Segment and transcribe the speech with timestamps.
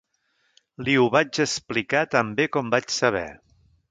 [0.87, 3.25] Li ho vaig explicar tan bé com vaig saber